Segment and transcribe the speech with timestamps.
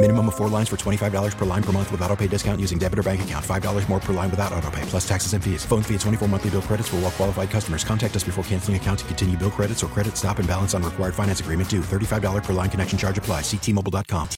[0.00, 2.78] Minimum of four lines for $25 per line per month with auto pay discount using
[2.78, 3.44] debit or bank account.
[3.44, 5.64] $5 more per line without auto pay, plus taxes and fees.
[5.64, 7.82] Phone fee at 24 monthly bill credits for all well qualified customers.
[7.82, 10.84] Contact us before canceling account to continue bill credits or credit stop and balance on
[10.84, 11.80] required finance agreement due.
[11.80, 13.40] $35 per line connection charge apply.
[13.40, 14.28] Ctmobile.com.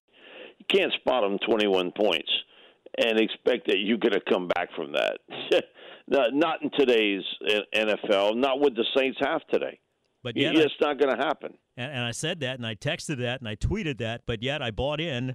[0.60, 2.30] You can't spot them 21 points
[2.96, 5.18] and expect that you're going to come back from that.
[6.08, 7.22] not, not in today's
[7.76, 9.78] NFL, not what the Saints have today.
[10.22, 11.54] But yet it's not going to happen.
[11.80, 14.22] And, and I said that, and I texted that, and I tweeted that.
[14.26, 15.34] But yet I bought in,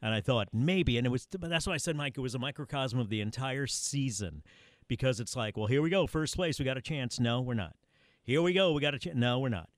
[0.00, 1.28] and I thought maybe, and it was.
[1.30, 4.42] That's why I said, Mike, it was a microcosm of the entire season,
[4.88, 7.20] because it's like, well, here we go, first place, we got a chance.
[7.20, 7.76] No, we're not.
[8.24, 9.16] Here we go, we got a chance.
[9.16, 9.68] No, we're not.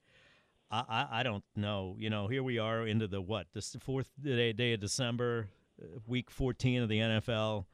[0.70, 1.96] I, I, I don't know.
[1.98, 3.48] You know, here we are into the what?
[3.52, 5.48] The fourth day, day of December,
[5.82, 7.64] uh, week 14 of the NFL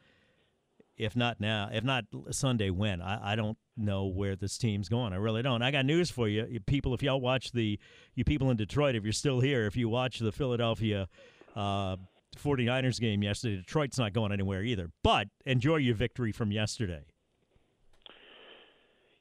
[1.00, 3.00] if not now, if not Sunday, when?
[3.00, 5.12] I, I don't know where this team's going.
[5.12, 5.62] I really don't.
[5.62, 6.92] I got news for you, you people.
[6.94, 7.78] If y'all watch the,
[8.14, 11.08] you people in Detroit, if you're still here, if you watch the Philadelphia
[11.56, 11.96] uh,
[12.36, 14.90] 49ers game yesterday, Detroit's not going anywhere either.
[15.02, 17.04] But enjoy your victory from yesterday.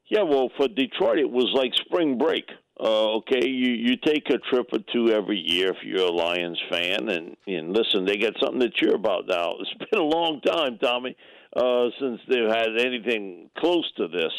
[0.08, 2.44] Yeah, well, for Detroit, it was like spring break.
[2.78, 6.58] Uh, okay, you you take a trip or two every year if you're a Lions
[6.70, 9.54] fan, and and listen, they got something to cheer about now.
[9.60, 11.14] It's been a long time, Tommy
[11.56, 14.32] uh, since they've had anything close to this.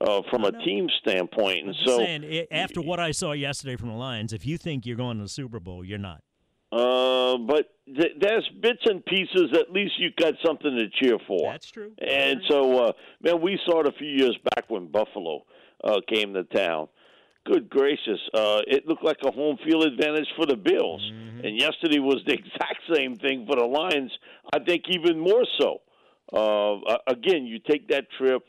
[0.00, 3.94] Uh, from a team standpoint, and so saying, after what I saw yesterday from the
[3.94, 6.22] Lions, if you think you're going to the Super Bowl, you're not.
[6.72, 9.50] Uh, but th- there's bits and pieces.
[9.52, 11.52] At least you got something to cheer for.
[11.52, 11.92] That's true.
[12.00, 12.92] And so, uh,
[13.22, 15.44] man, we saw it a few years back when Buffalo
[15.84, 16.88] uh, came to town.
[17.44, 21.02] Good gracious, uh, it looked like a home field advantage for the Bills.
[21.12, 21.44] Mm-hmm.
[21.44, 24.12] And yesterday was the exact same thing for the Lions.
[24.54, 25.82] I think even more so.
[26.32, 28.42] Uh, again, you take that trip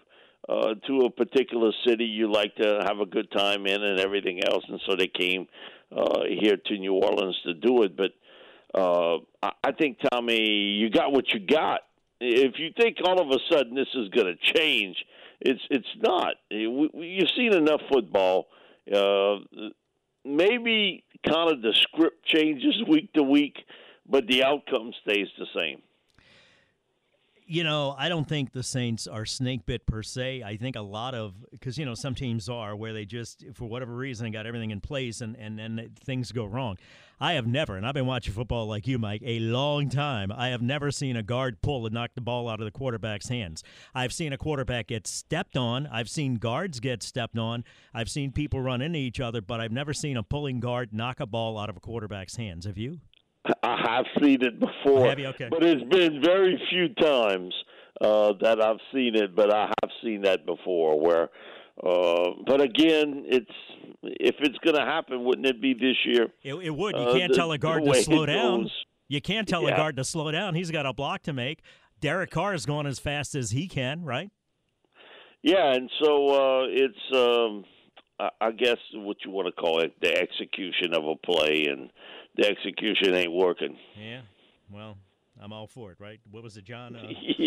[0.47, 4.41] uh, to a particular city you like to have a good time in and everything
[4.44, 5.47] else, and so they came
[5.95, 7.95] uh, here to New Orleans to do it.
[7.95, 8.12] But
[8.78, 11.81] uh, I think Tommy, you got what you got.
[12.19, 14.97] If you think all of a sudden this is going to change,
[15.39, 16.35] it's it's not.
[16.50, 18.47] You've seen enough football.
[18.94, 19.38] Uh,
[20.25, 23.57] maybe kind of the script changes week to week,
[24.09, 25.81] but the outcome stays the same
[27.46, 30.44] you know, I don't think the Saints are snake bit per se.
[30.44, 33.66] I think a lot of because you know some teams are where they just for
[33.66, 36.78] whatever reason got everything in place and and then things go wrong.
[37.20, 40.30] I have never, and I've been watching football like you, Mike, a long time.
[40.30, 43.30] I have never seen a guard pull and knock the ball out of the quarterback's
[43.30, 43.64] hands.
[43.96, 45.88] I've seen a quarterback get stepped on.
[45.88, 47.64] I've seen guards get stepped on.
[47.94, 51.20] I've seen people run into each other, but I've never seen a pulling guard knock
[51.22, 52.66] a ball out of a quarterback's hands.
[52.66, 53.00] Have you?
[53.62, 55.50] I have seen it before, okay.
[55.50, 57.54] but it's been very few times
[58.00, 59.36] uh, that I've seen it.
[59.36, 61.00] But I have seen that before.
[61.00, 61.30] Where,
[61.86, 63.52] uh, but again, it's
[64.04, 66.28] if it's going to happen, wouldn't it be this year?
[66.42, 66.96] It, it would.
[66.96, 68.70] You uh, can't the, tell a guard to slow down.
[69.09, 69.74] You can't tell yeah.
[69.74, 70.56] a guard to slow down.
[70.56, 71.62] He's got a block to make.
[72.00, 74.30] Derek Carr is going as fast as he can, right?
[75.42, 77.16] Yeah, and so uh, it's.
[77.16, 77.66] Um,
[78.40, 81.90] I guess what you want to call it, the execution of a play, and
[82.35, 83.77] the execution ain't working.
[83.99, 84.21] Yeah,
[84.71, 84.97] well,
[85.41, 86.19] I'm all for it, right?
[86.29, 86.95] What was it, John?
[86.95, 87.07] Uh...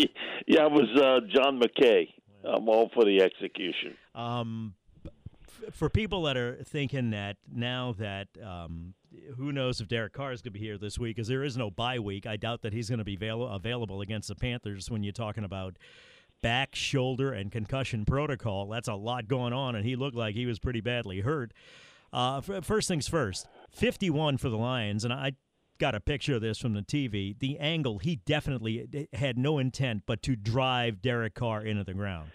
[0.47, 2.07] yeah, it was uh, John McKay.
[2.43, 3.95] I'm all for the execution.
[4.15, 4.75] Um,
[5.71, 8.93] for people that are thinking that now that um,
[9.37, 11.57] who knows if Derek Carr is going to be here this week, because there is
[11.57, 12.25] no bye week.
[12.25, 15.43] I doubt that he's going to be avail- available against the Panthers when you're talking
[15.43, 15.77] about
[16.41, 18.67] back, shoulder, and concussion protocol.
[18.67, 21.51] That's a lot going on, and he looked like he was pretty badly hurt.
[22.13, 23.47] Uh, first things first,
[23.77, 25.33] 51 for the Lions, and I
[25.77, 27.37] got a picture of this from the TV.
[27.37, 31.93] The angle, he definitely eh, had no intent but to drive Derek Carr into the
[31.93, 32.31] ground.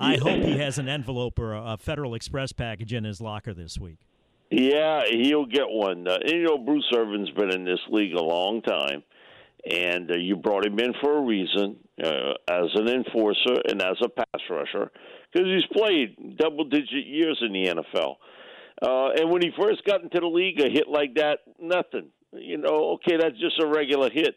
[0.00, 3.78] I hope he has an envelope or a Federal Express package in his locker this
[3.78, 3.98] week.
[4.50, 6.06] Yeah, he'll get one.
[6.08, 9.02] Uh, you know, Bruce Irvin's been in this league a long time,
[9.70, 13.96] and uh, you brought him in for a reason uh, as an enforcer and as
[14.02, 14.90] a pass rusher
[15.32, 18.14] because he's played double digit years in the NFL.
[18.80, 22.10] Uh, and when he first got into the league, a hit like that, nothing.
[22.32, 24.34] You know, okay, that's just a regular hit.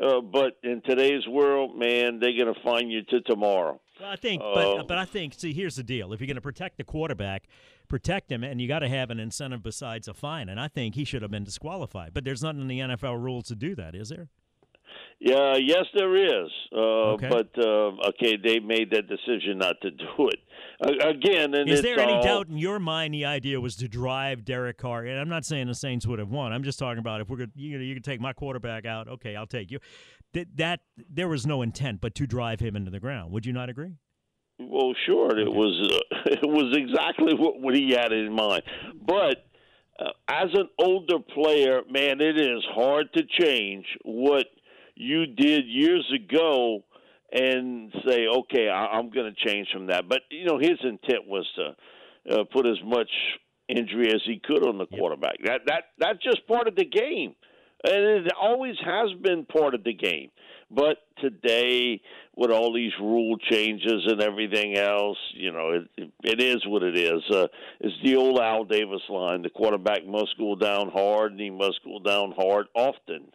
[0.00, 3.78] Uh, but in today's world, man, they're going to find you to tomorrow.
[4.00, 5.34] Well, I think, but uh, but I think.
[5.36, 7.46] See, here's the deal: if you're going to protect the quarterback,
[7.88, 10.48] protect him, and you got to have an incentive besides a fine.
[10.48, 12.14] And I think he should have been disqualified.
[12.14, 14.28] But there's nothing in the NFL rules to do that, is there?
[15.24, 16.50] Yeah, yes, there is.
[16.72, 17.28] Uh, okay.
[17.28, 20.40] But uh, okay, they made that decision not to do it
[20.84, 21.54] uh, again.
[21.54, 22.22] And is there any all...
[22.24, 25.04] doubt in your mind the idea was to drive Derek Carr?
[25.04, 26.52] And I'm not saying the Saints would have won.
[26.52, 29.06] I'm just talking about if we're going, you know, you can take my quarterback out.
[29.06, 29.78] Okay, I'll take you.
[30.32, 33.30] That that there was no intent, but to drive him into the ground.
[33.30, 33.92] Would you not agree?
[34.58, 35.30] Well, sure.
[35.30, 35.42] Okay.
[35.42, 38.62] It was uh, it was exactly what, what he had in mind,
[39.06, 39.46] but.
[40.00, 44.46] Uh, as an older player, man, it is hard to change what
[45.02, 46.84] you did years ago
[47.32, 50.08] and say, okay, I, am going to change from that.
[50.08, 53.10] But you know, his intent was to uh, put as much
[53.68, 55.36] injury as he could on the quarterback.
[55.44, 57.34] That that that's just part of the game,
[57.84, 60.30] and it always has been part of the game.
[60.70, 62.00] But today,
[62.34, 66.96] with all these rule changes and everything else, you know, it, it is what it
[66.96, 67.22] is.
[67.30, 67.46] Uh,
[67.80, 71.80] it's the old Al Davis line: the quarterback must go down hard, and he must
[71.84, 73.32] go down hard often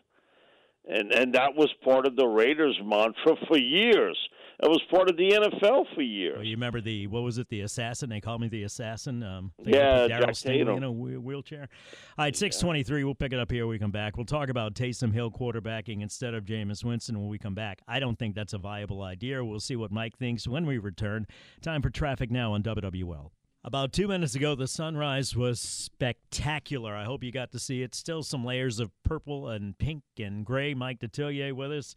[0.88, 4.18] and and that was part of the Raiders' mantra for years.
[4.60, 6.38] It was part of the NFL for years.
[6.38, 7.48] Well, you remember the what was it?
[7.50, 8.10] The assassin.
[8.10, 9.22] They called me the assassin.
[9.22, 11.70] Um, yeah, Darryl Stingley in a wheelchair.
[12.18, 13.04] All right, six twenty three.
[13.04, 13.66] We'll pick it up here.
[13.66, 14.18] when we come back.
[14.18, 17.82] We'll talk about Taysom Hill quarterbacking instead of Jameis Winston when we come back.
[17.88, 19.46] I don't think that's a viable idea.
[19.46, 21.28] We'll see what Mike thinks when we return.
[21.62, 23.30] Time for traffic now on WWL.
[23.68, 26.96] About two minutes ago, the sunrise was spectacular.
[26.96, 27.94] I hope you got to see it.
[27.94, 30.74] Still some layers of purple and pink and gray.
[30.74, 31.94] Mike Detillier with us.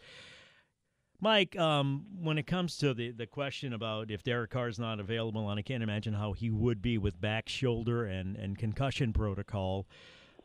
[1.20, 4.98] Mike, um, when it comes to the, the question about if Derek Carr is not
[4.98, 9.12] available, and I can't imagine how he would be with back, shoulder, and, and concussion
[9.12, 9.86] protocol,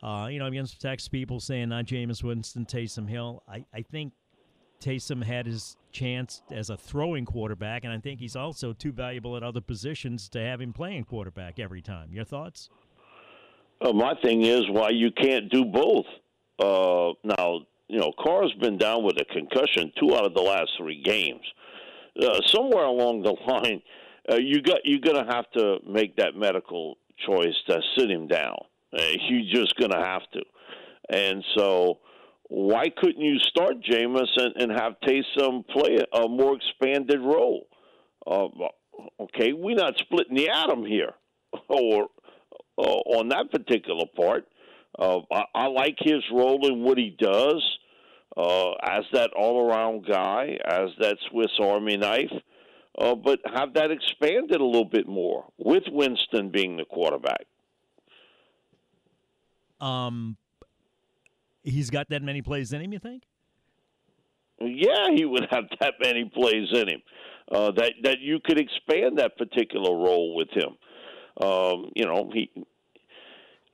[0.03, 3.41] uh, you know, some text people saying not Jameis Winston, Taysom Hill.
[3.47, 4.13] I, I think
[4.81, 9.37] Taysom had his chance as a throwing quarterback, and I think he's also too valuable
[9.37, 12.11] at other positions to have him playing quarterback every time.
[12.11, 12.69] Your thoughts?
[13.81, 16.05] Uh, my thing is why you can't do both.
[16.59, 20.71] Uh, now, you know, Carr's been down with a concussion two out of the last
[20.77, 21.41] three games.
[22.21, 23.81] Uh, somewhere along the line,
[24.31, 28.27] uh, you got you're going to have to make that medical choice to sit him
[28.27, 28.57] down.
[28.97, 30.41] Uh, you're just going to have to,
[31.09, 31.99] and so
[32.47, 37.67] why couldn't you start Jameis and, and have Taysom play a more expanded role?
[38.25, 38.47] Uh,
[39.19, 41.13] okay, we're not splitting the atom here,
[41.69, 42.07] or
[42.77, 44.47] uh, on that particular part.
[44.97, 47.63] Uh, I, I like his role in what he does
[48.37, 52.31] uh, as that all-around guy, as that Swiss Army knife.
[52.97, 57.45] Uh, but have that expanded a little bit more with Winston being the quarterback.
[59.81, 60.37] Um,
[61.65, 62.93] he's got that many plays in him.
[62.93, 63.23] You think?
[64.59, 67.01] Yeah, he would have that many plays in him.
[67.51, 70.77] Uh, that that you could expand that particular role with him.
[71.45, 72.51] Um, you know, he.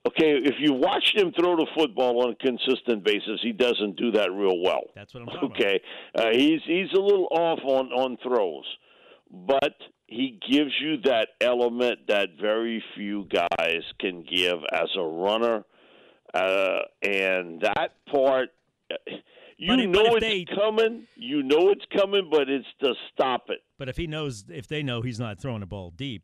[0.07, 4.11] Okay, if you watched him throw the football on a consistent basis, he doesn't do
[4.13, 4.81] that real well.
[4.95, 5.79] That's what I'm talking okay.
[6.15, 6.25] about.
[6.25, 8.65] Okay, uh, he's he's a little off on on throws,
[9.29, 9.75] but
[10.07, 15.63] he gives you that element that very few guys can give as a runner
[16.33, 18.49] uh, and that part,
[19.57, 21.07] you but, know it's they, coming.
[21.15, 23.59] You know it's coming, but it's to stop it.
[23.77, 26.23] But if he knows, if they know he's not throwing the ball deep,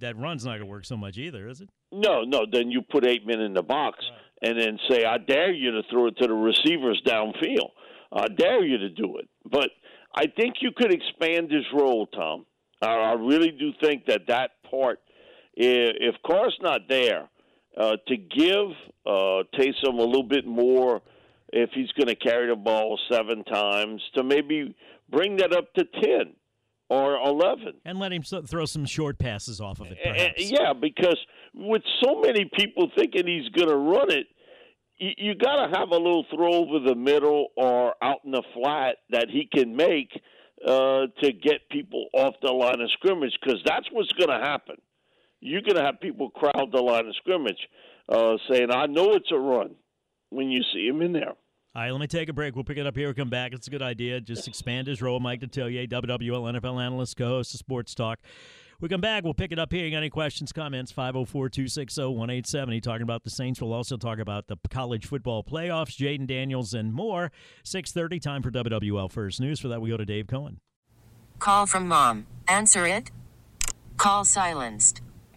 [0.00, 1.68] that run's not going to work so much either, is it?
[1.92, 2.46] No, no.
[2.50, 4.50] Then you put eight men in the box right.
[4.50, 7.70] and then say, "I dare you to throw it to the receivers downfield.
[8.12, 9.70] I dare you to do it." But
[10.14, 12.44] I think you could expand his role, Tom.
[12.80, 15.00] I really do think that that part,
[15.54, 17.28] if Carr's not there,
[17.78, 18.70] uh, to give
[19.06, 21.00] uh, Taysom a little bit more
[21.52, 24.74] if he's going to carry the ball seven times to maybe
[25.08, 26.34] bring that up to 10
[26.90, 27.74] or 11.
[27.84, 30.50] And let him throw some short passes off of it, perhaps.
[30.50, 31.18] Yeah, because
[31.54, 34.26] with so many people thinking he's going to run it,
[34.98, 38.42] you, you got to have a little throw over the middle or out in the
[38.54, 40.10] flat that he can make
[40.66, 44.76] uh, to get people off the line of scrimmage because that's what's going to happen
[45.40, 47.58] you're going to have people crowd the line of scrimmage
[48.08, 49.74] uh, saying, I know it's a run
[50.30, 51.34] when you see him in there.
[51.74, 52.54] All right, let me take a break.
[52.54, 53.08] We'll pick it up here.
[53.08, 53.52] We'll come back.
[53.52, 54.20] It's a good idea.
[54.20, 55.20] Just expand his role.
[55.20, 58.18] Mike Detillier, WWL NFL analyst, co host of Sports Talk.
[58.80, 59.24] We come back.
[59.24, 59.84] We'll pick it up here.
[59.84, 60.92] You got any questions, comments?
[60.92, 62.80] 504 260 1870.
[62.80, 63.60] Talking about the Saints.
[63.60, 67.32] We'll also talk about the college football playoffs, Jayden Daniels, and more.
[67.64, 69.60] 630, time for WWL First News.
[69.60, 70.60] For that, we go to Dave Cohen.
[71.38, 72.26] Call from mom.
[72.46, 73.10] Answer it.
[73.96, 75.02] Call silenced.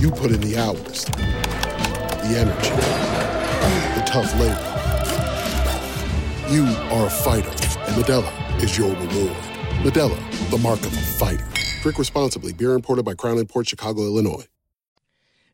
[0.00, 2.70] You put in the hours, the energy,
[3.98, 4.68] the tough labor.
[6.52, 9.36] You are a fighter, and Modelo is your reward.
[9.82, 11.46] Modelo, the mark of a fighter.
[11.82, 12.52] Drink responsibly.
[12.52, 14.46] Beer imported by Crown Port Chicago, Illinois.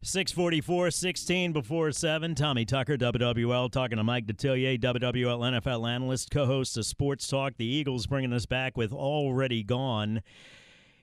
[0.03, 2.35] 644, 16 before 7.
[2.35, 7.55] Tommy Tucker, WWL, talking to Mike Detillier, WWL NFL analyst, co host of Sports Talk.
[7.57, 10.23] The Eagles bringing us back with Already Gone.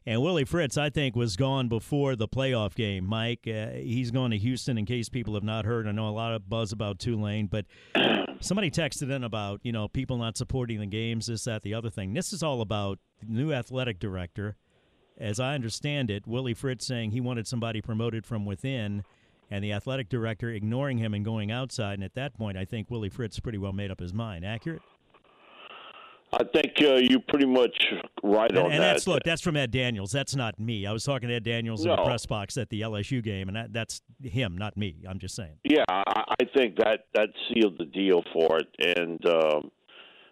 [0.08, 3.06] And Willie Fritz, I think, was gone before the playoff game.
[3.06, 5.88] Mike, uh, he's going to Houston in case people have not heard.
[5.88, 7.66] I know a lot of buzz about Tulane, but
[8.40, 11.90] somebody texted in about, you know, people not supporting the games, this, that, the other
[11.90, 12.14] thing.
[12.14, 14.58] This is all about the new athletic director
[15.18, 19.04] as I understand it, Willie Fritz saying he wanted somebody promoted from within,
[19.50, 21.94] and the athletic director ignoring him and going outside.
[21.94, 24.46] And at that point, I think Willie Fritz pretty well made up his mind.
[24.46, 24.82] Accurate?
[26.34, 28.94] I think uh, you're pretty much right and, on and that.
[28.94, 30.12] that's look, that's from Ed Daniels.
[30.12, 30.86] That's not me.
[30.86, 33.56] I was talking to Ed Daniels in the press box at the LSU game, and
[33.56, 35.04] that, that's him, not me.
[35.08, 35.58] I'm just saying.
[35.64, 39.72] Yeah, I, I think that that sealed the deal for it, and um,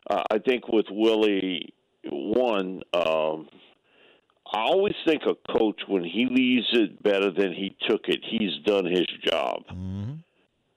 [0.10, 1.74] I think with Willie,
[2.10, 3.48] one, um,
[4.54, 8.64] I always think a coach when he leaves it better than he took it, he's
[8.66, 9.64] done his job,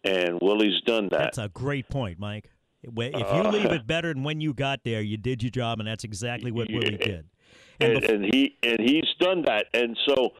[0.04, 1.18] and Willie's done that.
[1.18, 2.50] That's a great point, Mike.
[2.86, 5.80] If you Uh, leave it better than when you got there, you did your job,
[5.80, 7.06] and that's exactly what Willie Yeah.
[7.06, 7.26] did.
[7.80, 9.66] and, and he and he's done that.
[9.74, 10.30] And so,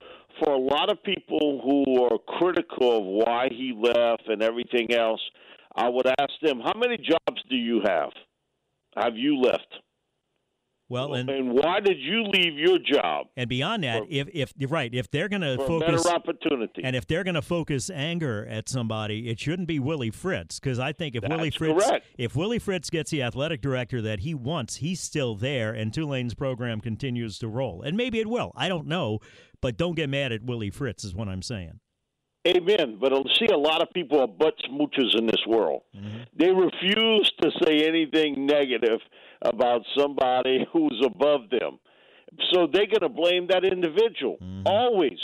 [0.42, 5.20] for a lot of people who are critical of why he left and everything else,
[5.74, 8.10] I would ask them, how many jobs do you have?
[8.96, 9.66] Have you left?
[10.88, 13.26] Well, and And why did you leave your job?
[13.36, 16.82] and beyond that, if if you're right, if they're going to focus better opportunity.
[16.84, 20.78] And if they're going to focus anger at somebody, it shouldn't be Willie Fritz because
[20.78, 22.06] I think if Willie Fritz correct.
[22.16, 26.34] if Willie Fritz gets the athletic director that he wants, he's still there, and Tulane's
[26.34, 27.82] program continues to roll.
[27.82, 28.52] And maybe it will.
[28.54, 29.18] I don't know,
[29.60, 31.80] but don't get mad at Willie Fritz is what I'm saying.
[32.46, 32.98] Amen.
[33.00, 35.82] But I see a lot of people are butt smoochers in this world.
[36.38, 39.00] They refuse to say anything negative
[39.42, 41.78] about somebody who's above them.
[42.52, 45.18] So they're going to blame that individual always.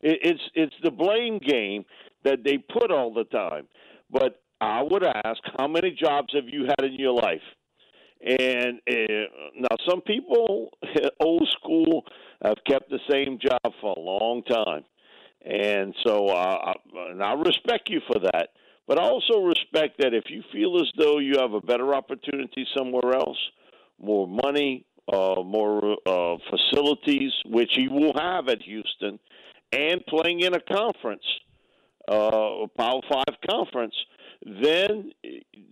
[0.00, 1.84] It's it's the blame game
[2.24, 3.66] that they put all the time.
[4.10, 7.42] But I would ask, how many jobs have you had in your life?
[8.20, 9.02] And uh,
[9.54, 10.70] now, some people,
[11.20, 12.04] old school,
[12.42, 14.84] have kept the same job for a long time.
[15.44, 18.50] And so uh, I- and I respect you for that.
[18.86, 22.66] But I also respect that if you feel as though you have a better opportunity
[22.76, 23.38] somewhere else,
[24.00, 29.18] more money, uh, more uh, facilities, which he will have at Houston,
[29.72, 31.24] and playing in a conference,
[32.10, 33.94] uh, a Power Five conference,
[34.44, 35.12] then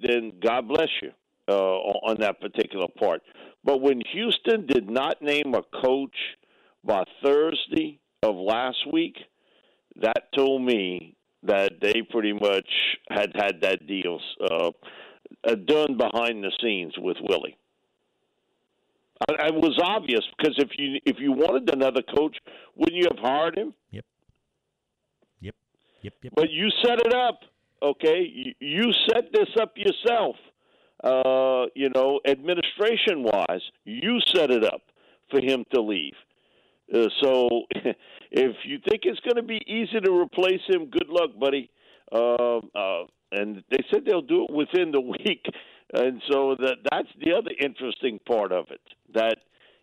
[0.03, 1.13] then God bless you
[1.49, 3.23] uh, on that particular part.
[3.65, 6.17] But when Houston did not name a coach
[6.85, 9.17] by Thursday of last week,
[10.03, 12.69] that told me that they pretty much
[13.09, 14.71] had had that deal uh,
[15.45, 17.57] uh, done behind the scenes with Willie.
[19.29, 22.37] It was obvious because if you if you wanted another coach,
[22.75, 23.73] wouldn't you have hired him?
[23.91, 24.05] Yep.
[25.41, 25.55] Yep.
[26.03, 26.15] Yep.
[26.23, 26.33] Yep.
[26.37, 27.41] But you set it up,
[27.83, 28.31] okay?
[28.31, 30.37] You, you set this up yourself.
[31.03, 34.83] Uh, you know, administration wise, you set it up
[35.31, 36.15] for him to leave.
[36.93, 37.49] Uh, so,
[38.31, 41.71] if you think it's going to be easy to replace him, good luck, buddy.
[42.13, 45.45] uh, uh, and they said they'll do it within the week.
[45.93, 48.81] And so that that's the other interesting part of it.
[49.15, 49.37] That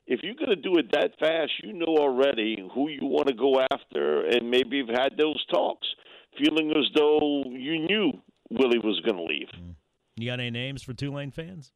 [0.05, 3.33] if you're going to do it that fast, you know already who you want to
[3.33, 5.87] go after, and maybe you've had those talks,
[6.37, 8.11] feeling as though you knew
[8.49, 9.47] Willie was going to leave.
[10.17, 11.71] You got any names for Tulane fans?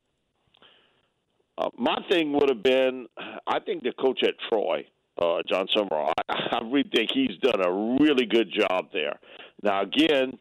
[1.58, 3.08] Uh, my thing would have been,
[3.48, 4.86] I think the coach at Troy,
[5.20, 7.72] uh, Jon Sumrall, I, I really think he's done a
[8.04, 9.20] really good job there.
[9.64, 10.38] Now, again,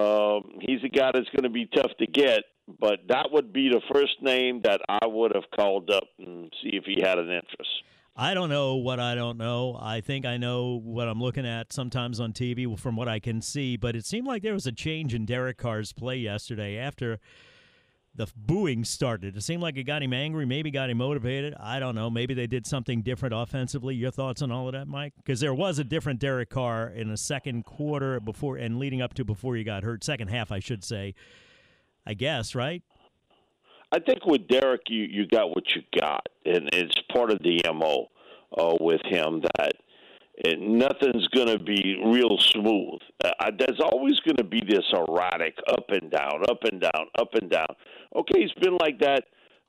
[0.00, 2.44] um, he's a guy that's going to be tough to get,
[2.80, 6.70] but that would be the first name that I would have called up and see
[6.72, 7.70] if he had an interest.
[8.16, 9.76] I don't know what I don't know.
[9.80, 13.42] I think I know what I'm looking at sometimes on TV from what I can
[13.42, 17.18] see, but it seemed like there was a change in Derek Carr's play yesterday after
[18.16, 19.36] the booing started.
[19.36, 21.54] It seemed like it got him angry, maybe got him motivated.
[21.58, 22.08] I don't know.
[22.08, 23.94] Maybe they did something different offensively.
[23.94, 25.14] Your thoughts on all of that, Mike?
[25.16, 29.14] Because there was a different Derek Carr in the second quarter before and leading up
[29.14, 31.14] to before he got hurt, second half, I should say.
[32.06, 32.82] I guess, right?
[33.90, 37.62] I think with Derek, you you got what you got, and it's part of the
[37.72, 38.08] mo
[38.58, 39.72] uh, with him that
[40.58, 43.00] nothing's going to be real smooth.
[43.24, 47.34] Uh, there's always going to be this erratic up and down, up and down, up
[47.34, 47.68] and down.
[48.14, 49.24] Okay, he's been like that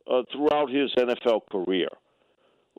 [0.10, 1.90] uh, throughout his NFL career.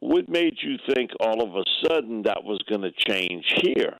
[0.01, 3.97] What made you think all of a sudden that was going to change here?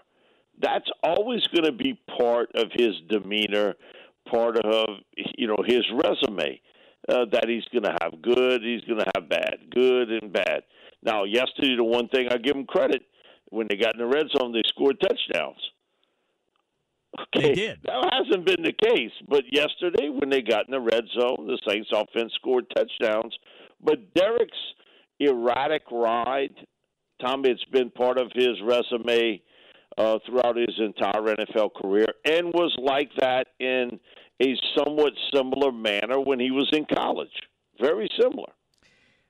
[0.61, 3.75] That's always going to be part of his demeanor,
[4.31, 6.61] part of you know his resume.
[7.09, 10.63] Uh, that he's going to have good, he's going to have bad, good and bad.
[11.05, 13.03] Now, yesterday, the one thing I give him credit
[13.51, 15.61] when they got in the red zone, they scored touchdowns.
[17.19, 17.79] Okay, they did.
[17.85, 21.59] That hasn't been the case, but yesterday when they got in the red zone, the
[21.67, 23.35] Saints offense scored touchdowns.
[23.83, 24.57] But Derek's
[25.21, 26.55] erratic ride,
[27.21, 29.41] Tom, it's been part of his resume
[29.97, 33.99] uh, throughout his entire NFL career, and was like that in
[34.43, 37.31] a somewhat similar manner when he was in college.
[37.81, 38.53] Very similar.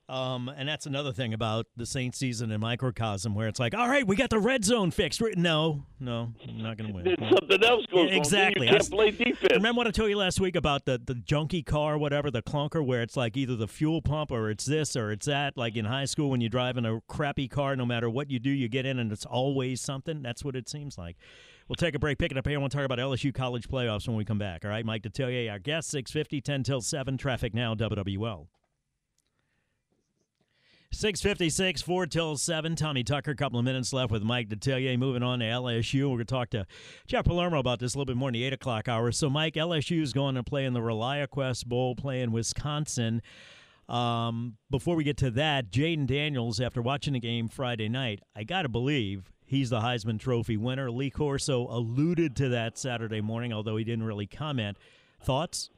[0.09, 3.89] Um, and that's another thing about the Saints season in microcosm, where it's like, all
[3.89, 5.21] right, we got the red zone fixed.
[5.37, 7.17] No, no, I'm not going to win.
[7.19, 8.69] Something else going yeah, exactly.
[8.69, 8.75] on.
[8.75, 9.53] You can't play defense.
[9.53, 12.85] Remember what I told you last week about the the junky car, whatever, the clunker,
[12.85, 15.57] where it's like either the fuel pump or it's this or it's that.
[15.57, 18.39] Like in high school, when you drive in a crappy car, no matter what you
[18.39, 20.23] do, you get in and it's always something.
[20.23, 21.17] That's what it seems like.
[21.69, 22.19] We'll take a break.
[22.19, 22.57] Pick it up here.
[22.57, 24.65] I want to talk about LSU college playoffs when we come back.
[24.65, 28.47] All right, Mike Detillier, our guest, 650, 10 till 7, traffic now, WWL.
[30.97, 32.75] 656, 4 till 7.
[32.75, 34.99] Tommy Tucker, a couple of minutes left with Mike Detillier.
[34.99, 36.05] Moving on to LSU.
[36.05, 36.67] We're going to talk to
[37.07, 39.13] Jeff Palermo about this a little bit more in the 8 o'clock hour.
[39.13, 43.21] So, Mike, LSU is going to play in the ReliaQuest Bowl, playing Wisconsin.
[43.91, 48.45] Um, before we get to that, Jayden Daniels, after watching the game Friday night, I
[48.45, 50.91] got to believe he's the Heisman Trophy winner.
[50.91, 54.79] Lee Corso alluded to that Saturday morning, although he didn't really comment.
[55.21, 55.69] Thoughts?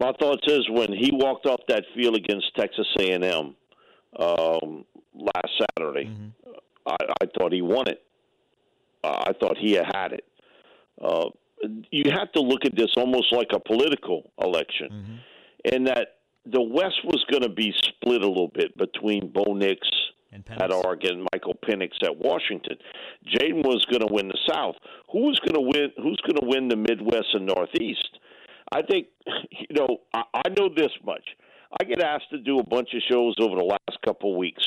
[0.00, 3.54] My thoughts is when he walked off that field against Texas A&M,
[4.18, 6.06] um, last Saturday.
[6.06, 6.50] Mm-hmm.
[6.86, 8.02] I, I thought he won it.
[9.02, 10.24] Uh, I thought he had had it.
[11.00, 11.28] Uh,
[11.90, 15.74] you have to look at this almost like a political election, mm-hmm.
[15.74, 19.86] in that the West was going to be split a little bit between Bo Nix
[20.48, 22.76] at Oregon, Michael Penix at Washington.
[23.26, 24.76] Jayden was going to win the South.
[25.12, 25.90] Who was going to win?
[25.96, 28.18] Who's going to win the Midwest and Northeast?
[28.72, 29.08] I think
[29.50, 29.98] you know.
[30.14, 31.24] I, I know this much.
[31.72, 34.62] I get asked to do a bunch of shows over the last couple of weeks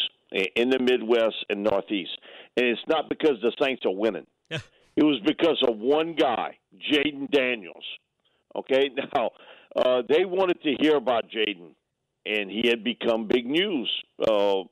[0.55, 2.11] in the Midwest and Northeast,
[2.55, 4.27] and it's not because the Saints are winning.
[4.49, 6.57] it was because of one guy,
[6.91, 7.85] Jayden Daniels.
[8.55, 9.31] Okay, now
[9.75, 11.71] uh, they wanted to hear about Jayden,
[12.25, 13.89] and he had become big news
[14.27, 14.63] uh,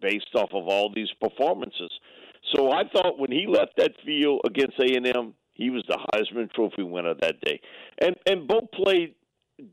[0.00, 1.90] based off of all these performances.
[2.54, 5.98] So I thought when he left that field against A and M, he was the
[6.14, 7.60] Heisman Trophy winner that day,
[8.00, 9.14] and and both played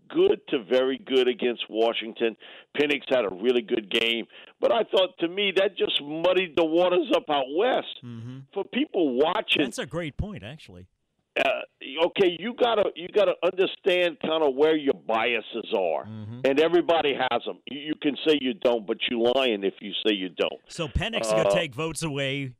[0.09, 2.35] good to very good against Washington.
[2.77, 4.25] Penix had a really good game,
[4.59, 8.39] but I thought to me that just muddied the waters up out west mm-hmm.
[8.53, 9.63] for people watching.
[9.63, 10.87] That's a great point, actually.
[11.37, 16.41] Uh, okay, you gotta you gotta understand kind of where your biases are, mm-hmm.
[16.43, 17.59] and everybody has them.
[17.65, 20.59] You, you, can say you don't, but you're lying if you say you don't.
[20.67, 22.53] So Penix uh, gonna take votes away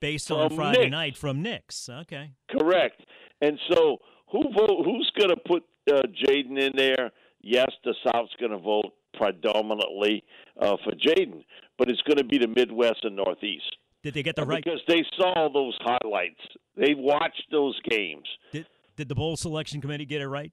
[0.00, 0.90] based on Friday Nix.
[0.90, 1.88] night from Nix.
[1.88, 3.00] Okay, correct.
[3.40, 3.98] And so
[4.30, 4.84] who vote?
[4.84, 7.10] Who's gonna put uh, Jayden in there,
[7.40, 10.22] yes, the South's going to vote predominantly
[10.60, 11.44] uh, for Jayden,
[11.78, 13.76] but it's going to be the Midwest and Northeast.
[14.02, 14.62] Did they get the right?
[14.62, 16.40] Because they saw those highlights.
[16.76, 18.26] They watched those games.
[18.52, 20.52] Did Did the bowl selection committee get it right?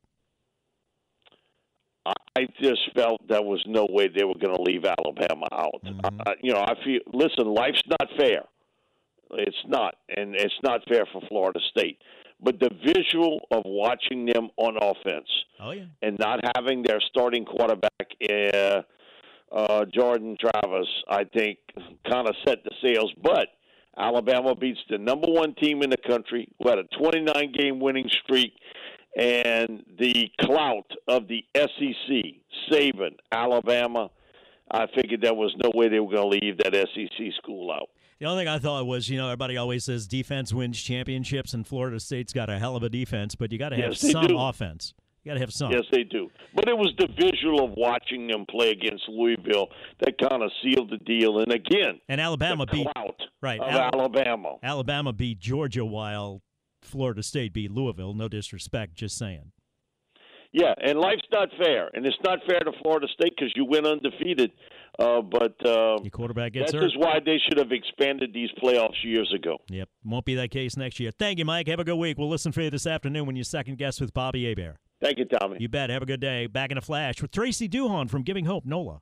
[2.36, 5.82] I just felt there was no way they were going to leave Alabama out.
[5.86, 6.22] Mm-hmm.
[6.26, 7.00] Uh, you know, I feel.
[7.14, 8.42] Listen, life's not fair.
[9.36, 12.00] It's not, and it's not fair for Florida State.
[12.42, 15.28] But the visual of watching them on offense
[15.60, 15.86] Oh yeah.
[16.02, 18.82] and not having their starting quarterback, uh,
[19.52, 21.60] uh, Jordan Travis, I think,
[22.10, 23.12] kind of set the sails.
[23.22, 23.48] But
[23.98, 28.10] Alabama beats the number one team in the country, who had a 29 game winning
[28.24, 28.54] streak,
[29.18, 32.24] and the clout of the SEC,
[32.72, 34.10] Saban, Alabama.
[34.72, 37.90] I figured there was no way they were going to leave that SEC school out.
[38.24, 41.68] The only thing I thought was, you know, everybody always says defense wins championships, and
[41.68, 44.28] Florida State's got a hell of a defense, but you got to have Yes, some
[44.28, 44.38] do.
[44.40, 44.94] offense.
[45.26, 45.74] You got to have some.
[45.74, 46.30] Yes, they do.
[46.56, 49.68] But it was the visual of watching them play against Louisville
[50.00, 51.40] that kind of sealed the deal.
[51.40, 52.88] And again, And Alabama beat
[53.42, 53.60] right.
[53.60, 54.56] of Al- Alabama.
[54.64, 56.42] Alabama beat Georgia while
[56.82, 58.14] Florida State beat Louisville.
[58.14, 59.52] No disrespect, just saying.
[60.54, 63.88] Yeah, and life's not fair, and it's not fair to Florida State because you went
[63.88, 64.52] undefeated.
[65.00, 66.86] Uh, but uh, Your quarterback gets that hurt.
[66.86, 69.58] is why they should have expanded these playoffs years ago.
[69.70, 71.10] Yep, won't be that case next year.
[71.18, 71.68] Thank you, Mike.
[71.68, 72.20] Have a good week.
[72.20, 74.78] We'll listen for you this afternoon when you second guest with Bobby Hebert.
[75.02, 75.58] Thank you, Tommy.
[75.60, 75.90] You bet.
[75.90, 76.46] Have a good day.
[76.46, 79.02] Back in a flash with Tracy Duhon from Giving Hope NOLA.